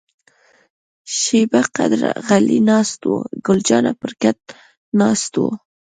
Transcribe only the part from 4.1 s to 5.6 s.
کټ ناسته وه.